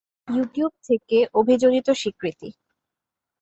[0.27, 2.49] YouTube থেকে অভিযোজিত স্বীকৃতি।